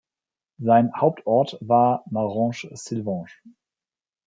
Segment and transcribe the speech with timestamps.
[0.57, 3.29] Sein Hauptort war Marange-Silvange.